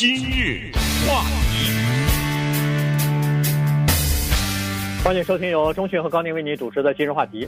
[0.00, 0.72] 今日
[1.06, 1.70] 话题，
[5.04, 7.46] 欢迎收听由中讯和高宁为你主持的今日话题。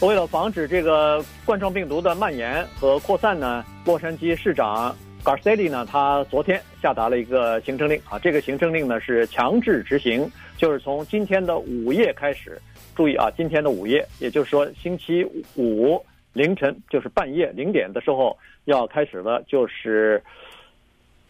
[0.00, 10.26] 为了防止这个冠状病毒的蔓延和扩散呢，洛杉矶市长 Garcetti 呢，他昨天下达了一个行政令啊，这个行政令呢是强制执行，
[10.56, 12.58] 就是从今天的午夜开始。
[12.96, 15.22] 注意啊，今天的午夜，也就是说星期
[15.54, 20.24] 五凌晨，就是半夜零点的时候要开始了，就是。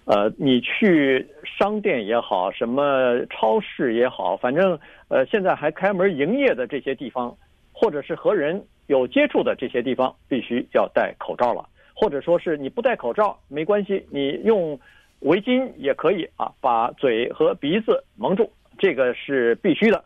[0.06, 7.36] 呃，你去商店也好，什么超市也好，反正呃，现在还开门营业的这些地方，
[7.72, 11.68] 或者是和人有接触的这些地方，必须要戴口罩了。
[11.94, 14.80] 或者说是你不戴口罩没关系，你用
[15.20, 20.02] 围巾也可以啊，把嘴和鼻子蒙住，这个是必须的。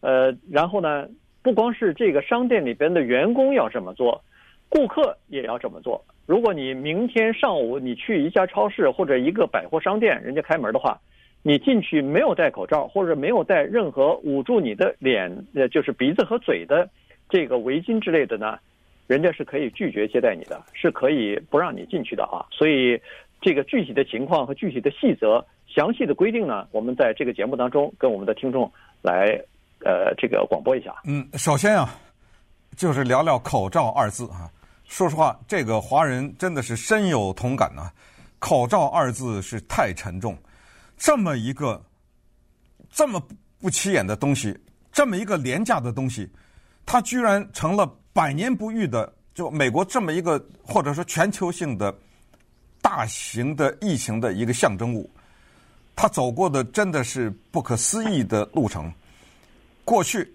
[0.00, 1.08] 呃，然后呢，
[1.42, 4.22] 不光是这个商店里边的员工要这么做，
[4.68, 6.04] 顾客也要这么做。
[6.26, 10.98] 如果你明天上午你去一家超市或者一个百货商店，人家开门的话，
[11.42, 16.88] 你进去没有戴口罩或者没有戴任何捂住你的脸，呃，就是鼻子和嘴的
[17.28, 18.58] 这个围巾之类的呢，
[19.06, 22.44] 人家是可以拒绝接待你的，是可以不让你进去的啊。
[22.50, 23.00] 所以
[23.40, 28.68] 这个具体的情况和具体的细则、详细的规定呢，我们在这个节目当中跟我们的听众
[29.00, 29.40] 来
[29.84, 30.92] 呃这个广播一下。
[31.06, 31.88] 嗯，首先啊，
[32.76, 34.50] 就是聊聊口罩二字啊。
[34.88, 37.90] 说实话，这个华人真的是深有同感呐、
[38.38, 40.36] 口罩二字是太沉重，
[40.96, 41.82] 这么一个
[42.90, 43.20] 这么
[43.60, 44.58] 不起眼的东西，
[44.92, 46.30] 这么一个廉价的东西，
[46.86, 51.94] 它居然成了百年不遇的，就美国这么一个或者说全球性的
[52.80, 55.10] 大型的疫情的一个象征物。
[55.94, 58.92] 它走过的真的是不可思议的路程。
[59.84, 60.34] 过去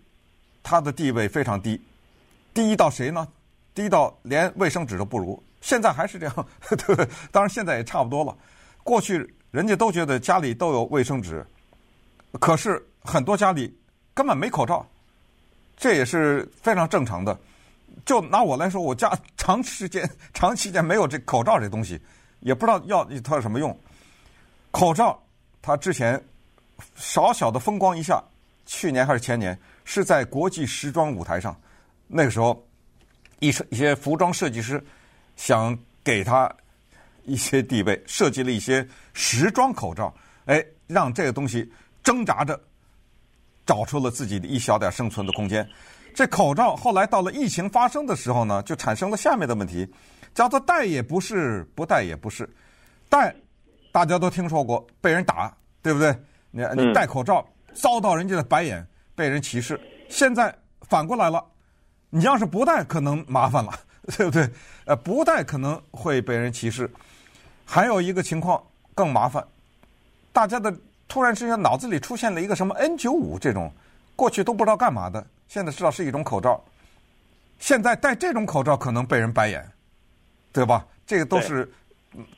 [0.61, 1.80] 它的地位非常低，
[2.53, 3.27] 低到谁呢？
[3.73, 6.47] 低到连卫生纸都不如，现在还是这样，
[6.86, 7.08] 对？
[7.31, 8.38] 当然现在也差不多了。
[8.83, 11.45] 过去人家都觉得家里都有卫生纸，
[12.33, 13.73] 可是很多家里
[14.14, 14.86] 根本没口罩，
[15.77, 17.39] 这也是非常正常的。
[18.05, 22.02] 就拿我来说，我家 长时间、长期间没有这口罩这东西，
[22.42, 23.77] 也不知道要它有什么用。
[24.71, 25.21] 口罩
[25.61, 26.21] 它之前
[26.95, 28.21] 小小的风光一下，
[28.65, 31.55] 去年还是前年，是在国际时装舞台上，
[32.08, 32.61] 那个时候。
[33.41, 34.81] 一一些服装设计师
[35.35, 36.49] 想给他
[37.23, 40.13] 一些地位，设计了一些时装口罩，
[40.45, 41.69] 哎，让这个东西
[42.03, 42.59] 挣扎着
[43.65, 45.67] 找出了自己的一小点生存的空间。
[46.13, 49.91] 这口罩后来到了疫情发生的时候呢，就产生了下面的问题，
[50.35, 52.47] 叫做戴也不是，不戴也不是。
[53.09, 53.35] 戴
[53.91, 56.15] 大家都听说过被人打，对不对？
[56.52, 58.85] 你你戴口罩遭到人家的白眼，
[59.15, 59.79] 被人歧视。
[60.09, 61.43] 现在反过来了。
[62.14, 63.72] 你要是不戴，可能麻烦了，
[64.17, 64.48] 对不对？
[64.83, 66.92] 呃，不戴可能会被人歧视。
[67.66, 68.61] 还有一个情况
[68.94, 69.42] 更麻烦，
[70.33, 70.76] 大家的
[71.08, 73.71] 突然之间脑子里出现了一个什么 N95 这种，
[74.14, 76.61] 过去都不知道干嘛的，现在知道是一种口罩。
[77.60, 79.66] 现在戴这种口罩可能被人白眼，
[80.52, 80.86] 对吧？
[81.08, 81.71] 这个都是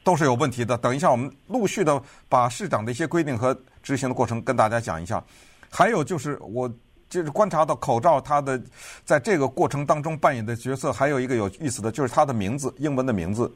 [0.04, 0.78] 都是有问题的。
[0.78, 5.24] 等一下，我们陆续的把市长的一些规定和执行的过程跟大家讲一下。
[5.72, 6.72] 还有就是我。
[7.14, 8.60] 就是观察到口罩它的
[9.06, 13.54] 在这个过程当中扮演的角色，还有一个有意思的就是它的名字，英文的名字。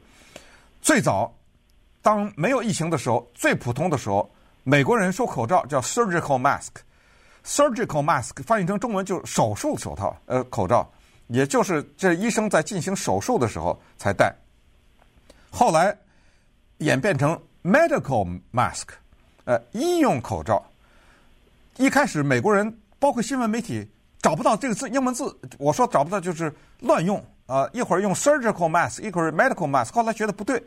[0.80, 1.34] 最早
[2.00, 4.30] 当没有疫情的时候，最普通的时候，
[4.62, 10.88] 美国人说口罩叫 surgical mask，surgical mask 翻译成中文就是手术手套，呃，口罩，
[11.26, 14.32] 也就是这医生在进行手术的时候才戴。
[15.50, 15.96] 后来
[16.78, 18.84] 演变成 medical mask，
[19.46, 20.64] 呃，医用口罩。
[21.76, 22.72] 一开始美国人。
[22.98, 23.88] 包括新闻媒体
[24.20, 25.24] 找不到这个字，英文字，
[25.58, 27.68] 我说找不到就是乱用啊！
[27.72, 30.60] 一会儿用 surgical mask，一会儿 medical mask，后来觉得不对，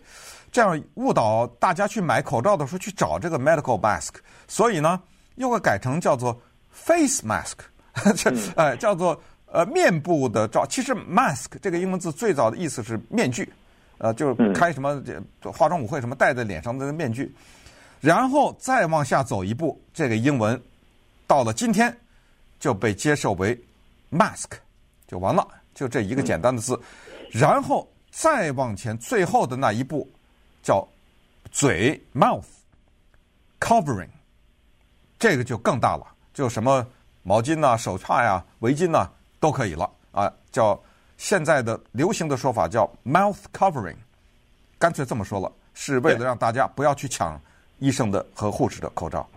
[0.51, 4.15] 这样误导大家去买口罩的时候去找这个 medical mask，
[4.47, 4.99] 所以呢，
[5.35, 6.39] 又会改成叫做
[6.71, 7.55] face mask，
[8.15, 10.65] 这哎叫做呃面部的罩。
[10.65, 13.51] 其实 mask 这个英文字最早的意思是面具，
[13.97, 15.03] 呃，就是开什么
[15.43, 17.35] 化妆舞会什么戴在脸上的面具，
[17.99, 20.59] 然后再往下走一步，这个英文
[21.27, 21.93] 到了今天。
[22.61, 23.59] 就被接受为
[24.11, 24.51] mask，
[25.07, 26.79] 就完了，就这一个简单的字，
[27.31, 30.07] 然后再往前，最后的那一步
[30.61, 30.87] 叫
[31.49, 32.45] 嘴 mouth
[33.59, 34.11] covering，
[35.17, 36.05] 这个就更大了，
[36.35, 36.85] 就什么
[37.23, 39.09] 毛巾呐、手帕呀、围巾呐
[39.39, 40.79] 都可以了啊，叫
[41.17, 43.97] 现在的流行的说法叫 mouth covering，
[44.77, 47.41] 干脆这么说了，是为了让大家不要去抢
[47.79, 49.27] 医生的和护士的口罩。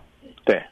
[0.45, 0.63] 对。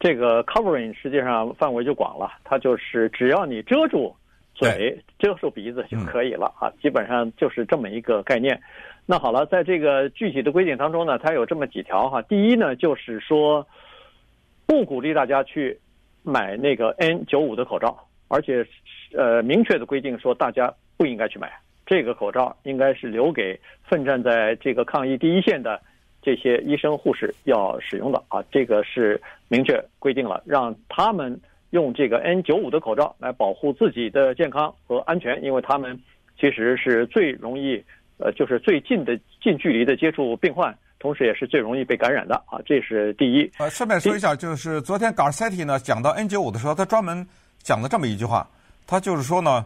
[0.00, 4.14] 这个 covering 实际上范围就广了，它就是只要你遮住
[4.54, 8.60] 嘴、遮住鼻子就可以了啊，基本上就是这么一个概念。
[9.06, 12.20] 那好了，在这个具体的规定当中呢，它有这么几条哈。
[12.22, 13.66] 第一呢，就是说
[14.66, 15.78] 不鼓励大家去
[16.22, 17.96] 买那个 N95 的口罩，
[18.28, 18.66] 而且
[19.16, 21.50] 呃明确的规定说大家不应该去买
[21.86, 25.80] 这个口罩，应该是留给奋战在这个抗疫第一线的
[26.28, 28.44] 这些医生护士要使用的啊。
[28.50, 31.40] 这个是明确规定了，让他们
[31.70, 35.98] 用这个 N95 的口罩来保护自己的健康和安全，因为他们
[36.38, 37.82] 其实是最容易。
[38.20, 43.48] 呃，就是最近的近距离的接触病患，同时也是最容易被感染的啊，这是第一。
[43.60, 47.24] 呃，顺便说一下，就是昨天 Garcetti 呢讲到 N95 的时候，他专门
[47.62, 48.50] 讲了这么一句话，
[48.88, 49.64] 他就是说呢，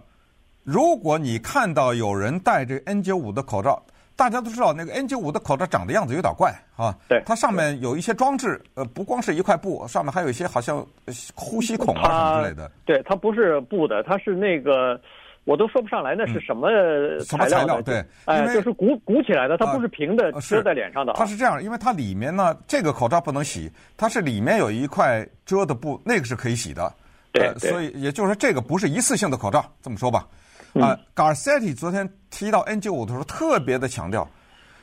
[0.65, 3.82] 如果你看到有人戴着 N95 的口罩，
[4.17, 10.87] 大家都知道那个 N 九五的口罩长的样子有点怪啊，对，它上面有一些装置，呃，不光是一块布，上面还有一些好像
[11.35, 12.70] 呼吸孔啊什么之类的。
[12.85, 15.00] 对，它不是布的，它是那个。
[15.44, 17.82] 我都说不上来那是什么材料的，嗯、什么材料？
[17.82, 21.17] 对，哎，就是鼓鼓起来的，它不是平的，遮在脸上的，啊。
[21.19, 26.94] 它是这样，因为它里面呢，这个口罩不能洗，它是里面有一块遮的布，那个是可以洗的。
[27.32, 30.29] 对，呃，所以也就是说，这个不是一次性的口罩，这么说吧。
[30.75, 34.29] 啊，，Garcetti 昨天提到 N95 的时候，特别的强调，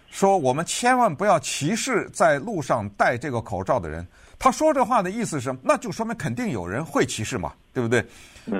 [0.10, 4.06] 说我们千万不要歧视在路上戴这个口罩的人。
[4.38, 8.06] 他说这话的意思是，那就说明肯定有人会歧视嘛，对不对？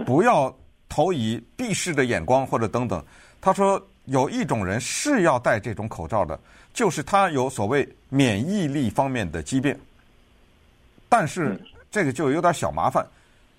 [0.04, 0.54] 不要。
[0.92, 3.06] 投以鄙视的眼光或者等等，
[3.40, 6.38] 他说有一种人是要戴这种口罩的，
[6.74, 9.80] 就是他有所谓免疫力方面的疾病。
[11.08, 11.62] 但是
[11.92, 13.06] 这个就有点小麻烦。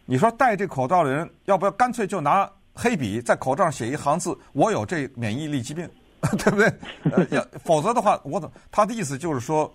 [0.06, 5.88] 你说戴这口罩的人要不要干脆就拿黑笔在口罩上写一行字：“我有这免疫力疾病”，
[6.38, 7.36] 对不对？
[7.36, 9.72] 要否则的话，我怎他的意思就是说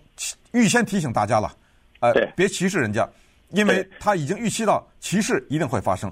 [0.53, 1.51] 预先提醒大家了，
[2.00, 3.07] 呃，别歧视人家，
[3.50, 6.12] 因为他已经预期到歧视一定会发生。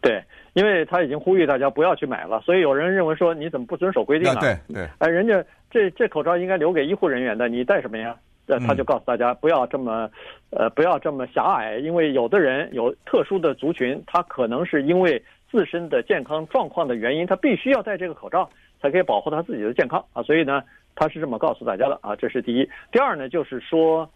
[0.00, 0.22] 对。
[0.54, 4.36] 因为他已经呼吁大家不要去买了，所以有人认为说，你怎么不遵守规定啊？
[4.40, 8.14] 对对，哎，人家这这口罩应该留给医护人员的，你戴什么呀？
[8.46, 10.08] 呃，他就告诉大家不要这么，
[10.50, 15.20] 呃，不要这么狭隘，因为有的人有特殊的族群，他可能是因为
[15.54, 18.50] 自身的健康状况的原因，他必须要戴这个口罩
[18.82, 20.20] 才可以保护他自己的健康啊。
[20.24, 20.60] 所以呢，
[20.96, 22.16] 他是这么告诉大家的啊。
[22.16, 22.68] 这是第一。
[22.90, 24.10] 第二呢，就是说，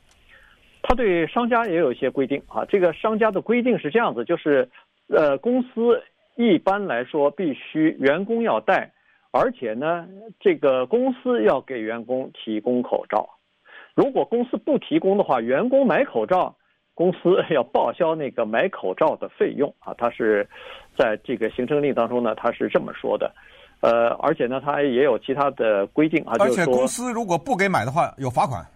[0.83, 2.65] 他对商家也有一些规定啊。
[2.65, 4.69] 这个商家的规定是这样子，就是
[5.07, 6.03] 呃，公司。
[6.41, 8.93] 一般来说，必须员工要戴，
[9.33, 10.07] 而且呢，
[10.39, 13.29] 这个公司要给员工提供口罩。
[13.97, 16.55] 如果公司不提供的话，员工买口罩，
[16.99, 17.19] 公司
[17.55, 19.95] 要报销那个买口罩的费用啊。
[19.97, 20.45] 他是
[20.97, 23.33] 在这个行政令当中呢，他是这么说的。
[23.81, 26.35] 呃，而且呢，他也有其他的规定啊。
[26.41, 28.67] 而且公司如果不给买的话，有罚款。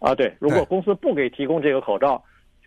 [0.00, 2.20] 啊，对，如果公司不给提供这个口罩。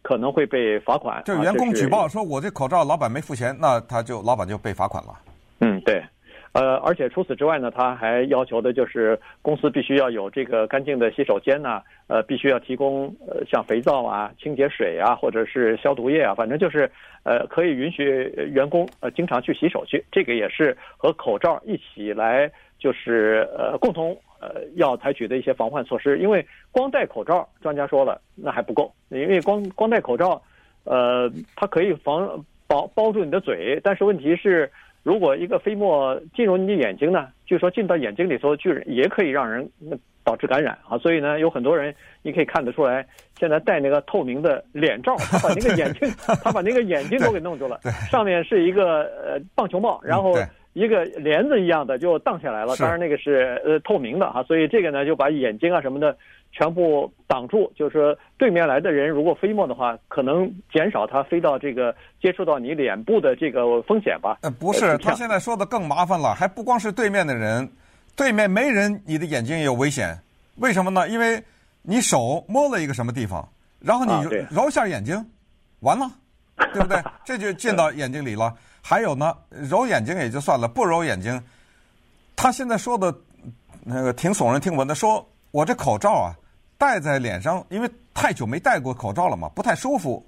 [0.03, 1.21] 可能会被罚款。
[1.25, 5.13] 就员工举报说，我这口罩老板没付钱，那他就老板就被罚款了。
[5.59, 6.03] 嗯，对。
[6.53, 16.89] 呃，而且除此之外呢，他还要求的就是公司必须要有这个干净的洗手间呐，呃，必须要提供呃像肥皂啊、清洁水啊，或者是消毒液啊，反正就是
[17.23, 18.03] 呃可以允许
[18.51, 20.03] 员工呃经常去洗手去。
[20.11, 24.17] 这个也是和口罩一起来，就是呃共同。
[24.43, 30.41] 呃，要采取的一些防范措施，因为光戴口罩，专家说了，那还不够，因为光光戴口罩，
[30.83, 34.67] 呃，它可以防包包住你的嘴，但是问题是，
[35.03, 39.69] 如果一个飞沫进入你的眼睛呢，据说进到眼睛里头，就也可以让人
[40.23, 43.05] 导致感染啊，所以呢，有很多人你可以看得出来，
[43.37, 46.09] 现在戴那个透明的脸罩，他把那个眼睛，
[46.43, 47.79] 他把那个眼睛都给弄住了，
[48.09, 50.33] 上面是一个呃棒球帽，然后。
[50.73, 56.15] 一个帘子一样的就荡下来了，当然那个是呃透明的哈，所以这个呢就把眼睛啊什么的
[56.51, 64.37] 全部挡住，就是说对面来的人如果飞沫的话，可能减少他飞到这个接触到你脸部的这个风险吧。
[64.41, 67.69] 呃，不是，他现在说的更麻烦了，还不光是对面的人，
[68.15, 70.19] 对面没人，你的眼睛也有危险。
[70.57, 71.07] 为什么呢？
[71.07, 71.41] 因为
[71.81, 73.47] 你手摸了一个什么地方，
[73.79, 74.11] 然后你
[74.51, 75.25] 揉一下眼睛，
[75.79, 76.11] 完了，
[76.73, 77.01] 对不对？
[77.23, 78.53] 这就进到眼睛里了。
[78.83, 81.41] 还有呢，揉眼睛也就算了，不揉眼睛，
[82.35, 83.15] 他现在说的，
[83.83, 86.35] 那个挺耸人听闻的，说我这口罩啊
[86.81, 90.25] 戴在脸上，因为太久没戴过口罩了嘛，不太舒服。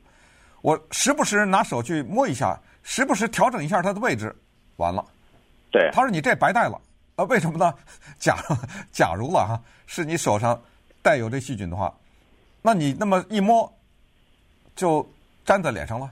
[0.61, 4.31] 我时不时拿手去摸一下，时不时调整一下它的位置，
[4.75, 5.03] 完了。
[5.71, 6.79] 对，他说你这白戴了
[7.15, 7.25] 啊？
[7.25, 7.73] 为什么呢？
[8.19, 8.37] 假
[8.93, 10.61] 假如了哈，是你手上
[11.01, 11.91] 带有这细菌的话，
[12.61, 13.67] 那你那么一摸，
[14.75, 15.03] 就
[15.45, 16.11] 粘在脸上了。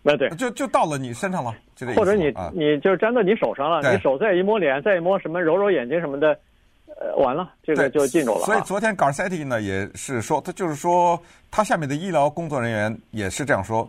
[0.00, 2.00] 那对，就就到了你身上了，就这意思。
[2.00, 6.38] 或者你你就粘到你手上了，你手再一摸脸，再一摸什么，揉揉眼睛什么的，
[6.98, 8.46] 呃，完了，这个就进入了。
[8.46, 13.86] 所以昨天 Garcetti 呢也是说，他就是说，他下面的医疗工作人员也是这样说，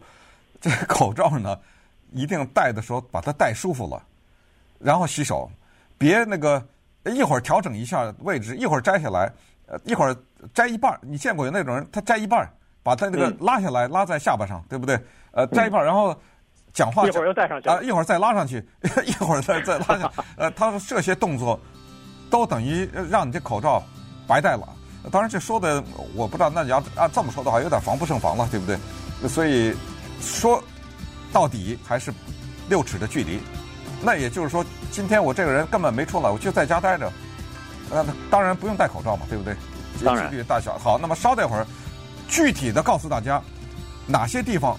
[0.59, 1.57] 这个口罩呢，
[2.11, 4.03] 一定戴的时候把它戴舒服了，
[4.77, 5.49] 然后洗手，
[5.97, 6.61] 别那个
[7.05, 9.31] 一会儿调整一下位置，一会儿摘下来，
[9.67, 10.15] 呃，一会儿
[10.53, 10.99] 摘一半。
[11.01, 12.45] 你见过有那种人，他摘一半，
[12.83, 14.99] 把他那个拉下来，拉在下巴上，对不对？
[15.31, 16.13] 呃，摘一半，然后
[16.73, 18.57] 讲话一会儿又戴上去啊， 一会儿再拉上去，
[19.07, 20.11] 一会儿再再拉下。
[20.35, 21.57] 呃，他说这些动作
[22.29, 23.83] 都等于让你这口罩
[24.27, 24.67] 白戴了。
[25.11, 28.77] 当然，这说的我不知道，那你要按这么说的话，有点防不胜防了，对不对？
[29.29, 29.73] 所以
[30.21, 30.61] 说
[31.31, 32.13] 到底还是
[32.67, 33.39] 六尺的距离。
[34.01, 37.11] 那也就是说，今天我这个人根本没出来，我就在家待着。
[37.89, 39.55] 呃，当然不用戴口罩嘛，对不对？
[40.03, 40.29] 当然。
[40.29, 41.65] 距离大小好，那么稍待会儿，
[42.27, 43.41] 具体的告诉大家
[44.05, 44.77] 哪些地方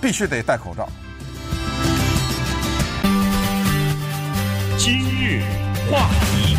[0.00, 0.88] 必须得戴口罩。
[4.76, 5.44] 今日
[5.90, 6.56] 话题。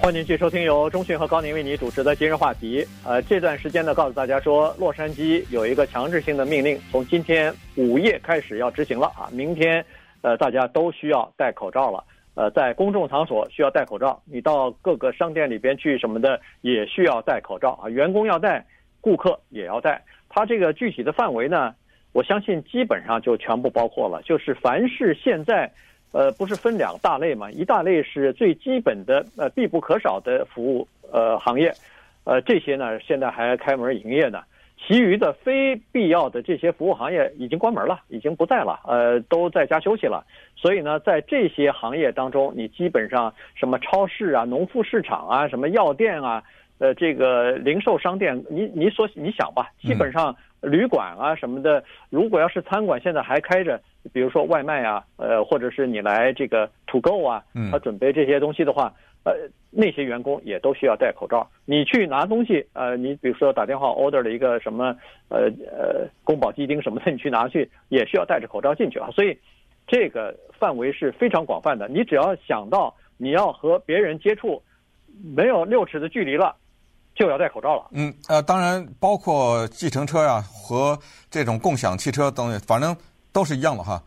[0.00, 2.86] 欢迎继续收听由中讯和高宁为你主持的今日话题。
[3.06, 9.30] 呃，这段时间呢，告诉大家说，洛杉矶有一个强制性的命令，从今天午夜开始要执行了啊。
[9.32, 9.82] 明天，
[10.20, 12.04] 呃，大家都需要戴口罩了。
[12.34, 17.88] 呃，在公众场所需要戴口罩，你到各个商店里边去什么的也需要戴口罩啊。
[17.88, 18.66] 员工要戴，
[19.00, 20.04] 顾客也要戴。
[20.28, 21.74] 它这个具体的范围呢，
[22.12, 25.72] 我相信基本上就全部包括了，就是凡是现在。
[26.14, 27.50] 呃，不是分两大类嘛？
[27.50, 31.74] 一大类是最基本的，呃，必不可少的服务呃行业，
[32.22, 34.40] 呃，这些呢现在还开门营业呢。
[34.86, 40.24] 其余的非必要的这些服务行业已经关门了，已经不在了，呃，都在家休息了。
[40.54, 46.42] 所以呢，在这些行业当中，你基本上什么超市啊、农副市场啊、什么药店啊、
[46.78, 53.80] 呃，这个零售商店，你你所你想吧，基本上旅馆啊什么的，如果要是餐馆现在还开着。
[54.12, 57.42] 比如说外卖啊，呃，或者是你来这个 to go 啊，
[57.72, 58.92] 他准备这些东西的话，
[59.24, 59.32] 呃，
[59.70, 61.48] 那些员工也都需要戴口罩。
[61.64, 64.94] 你去拿东西，呃，你比如说打电话 order 了一个什么，
[65.30, 69.08] 呃呃，宫保鸡丁什么的， 你去拿去也需要戴着口罩进去啊。
[69.10, 69.34] 所以
[69.86, 71.88] 这个范围是非常广泛的。
[71.88, 74.62] 你只要想到你要和别人接触，
[75.34, 76.54] 没有六尺的距离了，
[77.14, 77.86] 就要戴口罩了。
[77.92, 80.98] 嗯，呃，当然包括计程车呀、啊、和
[81.30, 82.96] 这种共享汽车等等，反正。
[83.34, 84.00] 都是一样的哈，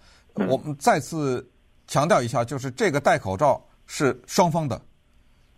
[0.48, 1.46] 我们再次
[1.86, 4.82] 强调一下，就是这个戴口罩是双方的，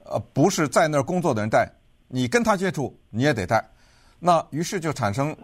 [0.06, 1.72] 呃，不是在那儿工作的人戴，
[2.08, 3.64] 你跟他接触你也得戴，
[4.18, 5.38] 那于是就产生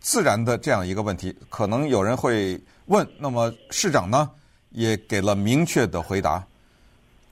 [0.00, 4.28] 自然的这样一个问题，可能有人会问，那么市长呢
[4.70, 6.44] 也给了明确的回答，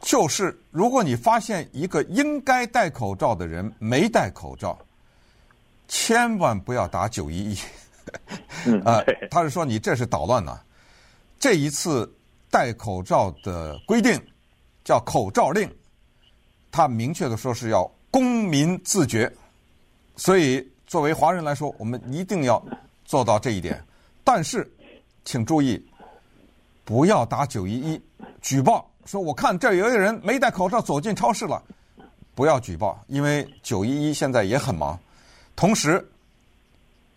[0.01, 4.79] 就是如果你发现一个应该戴口罩的人没戴口罩，
[5.89, 7.59] 千万不要打九一一。
[8.85, 10.59] 呃，他是说你这是捣乱呢。
[11.39, 12.11] 这一次
[12.51, 14.21] 戴口罩的规定
[14.85, 15.69] 叫口罩令，
[16.71, 19.31] 他明确的说是要公民自觉，
[20.17, 22.65] 所以作为华人来说，我们一定要
[23.05, 23.83] 做到这一点。
[24.23, 24.71] 但是，
[25.25, 25.85] 请注意，
[26.85, 28.01] 不要打九一一
[28.41, 31.63] 举报，说我看这有一个人没戴口罩走进超市了，
[32.35, 34.99] 不要举报，因为九一一现在也很忙。
[35.55, 36.07] 同时，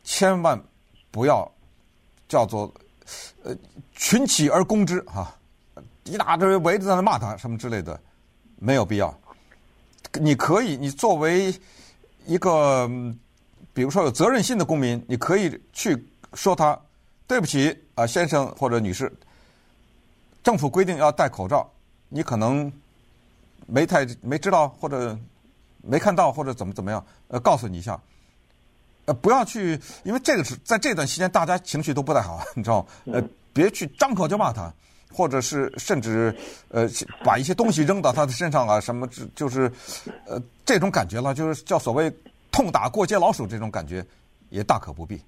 [0.03, 0.57] 千万。
[1.11, 1.51] 不要
[2.27, 2.71] 叫做
[3.41, 3.51] 呃
[3.95, 5.35] 群起而攻之哈，
[6.03, 7.99] 一大堆围着在那骂他什么之类的，
[8.59, 9.11] 没有必要。
[10.13, 11.51] 你可以，你作为
[12.27, 12.87] 一个
[13.73, 15.97] 比如说有责任心的公民，你可以去
[16.35, 16.79] 说他
[17.25, 19.11] 对不起啊，先生或者女士，
[20.43, 21.67] 政府规定要戴口罩，
[22.09, 22.71] 你可能
[23.67, 25.17] 没太没知道或者
[25.81, 27.99] 没看到或者怎么怎么样，呃，告诉你一下。
[29.05, 32.87] 呃，不要去，因为这个是在这段期间，大家情绪都不太好，你知道吗？
[33.13, 33.23] 呃，
[33.53, 34.71] 别去张口就骂他，
[35.11, 36.35] 或者是甚至
[36.67, 36.87] 呃
[37.23, 39.71] 把一些东西扔到他的身上啊，什么就是
[40.27, 42.13] 呃这种感觉了，就是叫所谓
[42.51, 44.05] 痛打过街老鼠这种感觉，
[44.49, 45.19] 也大可不必。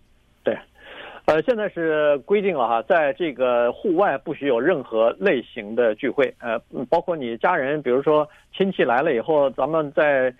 [1.31, 6.59] 对，呃，现在是规定了哈，在这个户外不许有任何类型的聚会，呃，
[6.89, 10.33] 包括你家人，比如说亲戚来了以后，咱们在。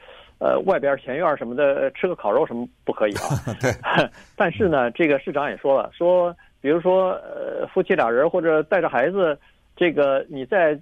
[0.44, 3.30] 呃，外边前院什么的吃个烤肉什么不可以啊？
[3.62, 3.70] 对。
[4.36, 9.38] 但是呢，这个市长也说了，说比如说呃夫妻俩人或者带着孩子，
[9.76, 10.76] 这个你在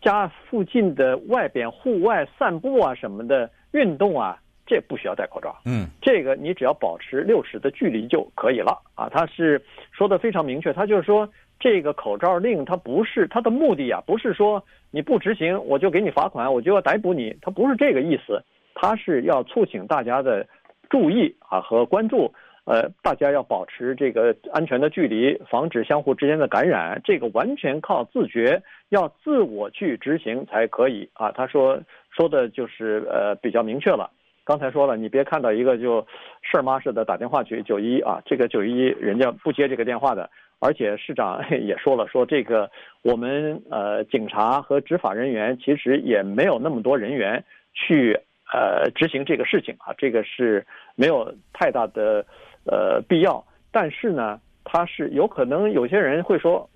[0.00, 5.56] 家附近的外边户外散步啊什么的运动啊，这不需要戴口罩。
[5.64, 5.86] 嗯。
[6.00, 9.08] 这个你只要保持六尺的距离就可以了啊。
[9.08, 11.28] 他是说的非常明确，他就是说
[11.60, 18.42] 这个口罩令，它不是它的目的啊，不是说你不执行我就给你罚款，我就要逮捕你，它不是这个意思。
[18.74, 20.46] 他是要促请大家的
[20.88, 22.32] 注意啊和关注，
[22.64, 27.00] 呃，大家要保持这个安全的距离，防止相互之间的感染。
[27.04, 31.30] 这个完全靠自觉，要自我去执行才可以啊。
[31.30, 34.10] 他说说的就是呃比较明确了。
[34.44, 36.00] 刚才说了，你别看到一个就
[36.42, 40.28] 事儿妈似的打电话去九一啊，这个九一一人家不接这个电话的。
[40.58, 42.70] 而且市长 也说了，说这个
[43.02, 48.18] 我们呃警察和执法人员其实也没有那么多人员去
[48.52, 52.24] 呃执行这个事情啊，这个是没有太大的
[52.64, 53.44] 呃必要。
[53.72, 56.68] 但是呢，他是有可能有些人会说，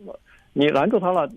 [0.52, 1.28] 你拦住他了。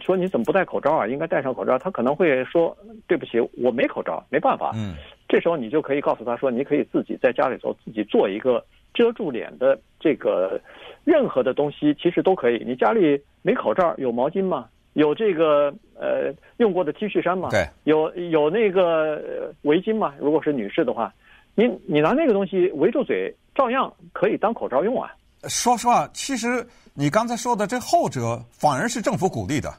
[0.00, 1.08] 说你怎么不戴口罩啊？
[1.08, 1.76] 应该戴上口罩。
[1.76, 2.76] 他可能会说
[3.08, 4.94] ：“对不起，我没口罩，没办法。”嗯，
[5.32, 8.62] 这时候你就可以告诉他说：“你可以自己在家里头自己做一个
[8.92, 10.60] 遮住脸的这个
[11.04, 12.62] 任何的东西，其实都可以。
[12.66, 14.68] 你家里没口罩，有毛巾吗？
[14.92, 17.48] 有这个呃用过的 T 恤衫吗？
[17.48, 20.12] 对，有有那个围巾吗？
[20.20, 21.10] 如果是女士的话，
[21.54, 25.10] 你你拿那个东西围住嘴，照样可以当口罩用啊。”
[25.48, 26.62] 说实话，其实
[26.92, 29.72] 你刚才说的这后者反而是政府鼓励的，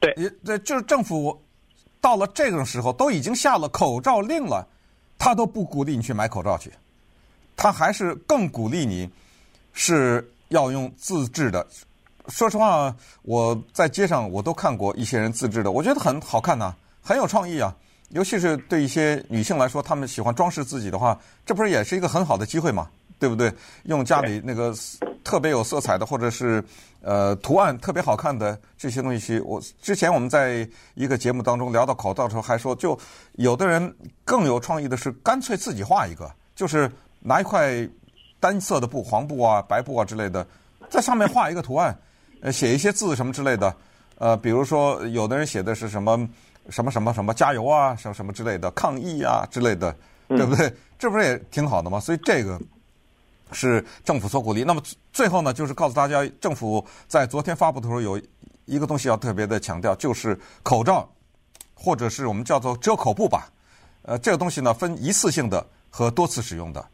[0.00, 1.34] 对，也这就是政府
[1.98, 4.68] 到了这种时候都已经下了口罩令了，
[5.24, 6.68] 他都不鼓励你去买口罩去，
[7.54, 9.08] 他还是更鼓励你
[9.72, 11.64] 是要用自制的。
[12.26, 17.72] 说实话，我在街上我都看过一些人自制的，我觉得很好看呐、啊，很有创意啊。
[18.08, 22.90] 尤其是对一些女性来说，她们喜欢装饰自己的话，这不是也是一个很好的机会嘛？
[23.20, 23.52] 对不对？
[23.84, 24.74] 用家里那个
[25.24, 26.62] 特别有色彩的，或者是
[27.00, 32.98] 呃图案特别好看的这些东西，我之前我们在一个节目当中聊到口罩的时候，还说，就
[33.32, 37.88] 有的人更有创意的是，干脆自己画一个，就是拿一块
[38.38, 40.46] 单色的布，黄布啊、白布啊之类的，
[40.90, 41.96] 在上面画一个图案，
[42.40, 43.74] 呃，写一些字什么之类的，
[44.18, 46.28] 呃，比如说有的人写的是什么
[46.68, 49.94] 什么什么什么加油啊，什么什么之类的，抗议啊之类的，
[50.28, 50.66] 对不对？
[50.66, 51.98] 嗯、这不是也挺好的吗？
[51.98, 52.60] 所以这个。
[53.52, 54.64] 是政府所鼓励。
[54.64, 54.82] 那么
[55.12, 58.20] 最后呢，就是告诉大家，政府在昨天发布的时候有
[58.64, 61.08] 一个东西要特别的强调，就是口罩，
[61.74, 63.50] 或者是我们叫做遮口布吧。
[64.02, 66.84] 呃，这个东西呢分一次性的和多次使用的。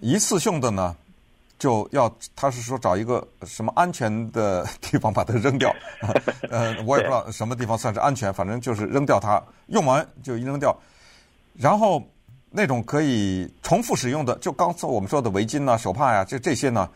[0.00, 0.94] 一次性的呢，
[1.58, 5.74] 就要他是说找一个什么安全的 地方把它扔掉。
[6.50, 10.76] 呃，我也不知道什么地方算是安全，反正就是扔掉它，用完就一扔掉。
[11.54, 12.02] 然后。
[12.50, 16.88] 那种可以重复使用的，就刚才我们说的围巾呐、手帕呀、啊，这这些呢，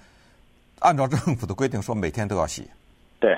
[0.78, 2.66] 按照政府的规定说，每天都要洗。
[3.20, 3.36] 对，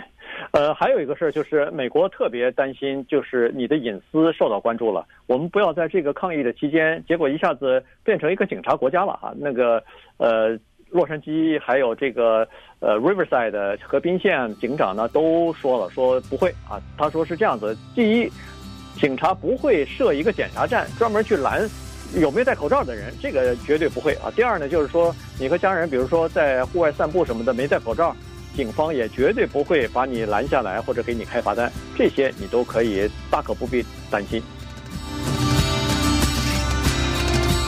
[0.52, 5.04] 呃，还有一个事儿就是，美国特别担心，就是你的隐私受到关注了。
[5.26, 9.34] 我们不要在这个抗议的期间，结果一下子变成一个警察国家了啊！
[9.36, 9.82] 那个
[10.16, 10.58] 呃，
[10.90, 16.80] 洛杉矶还有这个呃 Riverside 的河滨县警长呢，都说了，说不会啊。
[16.96, 18.30] 他说是这样子：第一，
[19.00, 21.68] 警察不会设一个检查站专门去拦。
[22.16, 24.30] 有没有戴口罩的人，这个绝对不会啊。
[24.34, 28.14] 第二呢，就是说你和家人，比如说在户外散步什么的，没戴口罩，
[28.56, 34.42] 警方也绝对不会把你拦下来或者给你开罚单，这些你都可以大可不必担心。